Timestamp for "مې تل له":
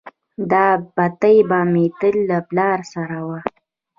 1.71-2.39